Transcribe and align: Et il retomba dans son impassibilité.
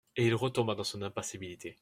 Et 0.17 0.25
il 0.25 0.33
retomba 0.33 0.73
dans 0.73 0.83
son 0.83 1.03
impassibilité. 1.03 1.77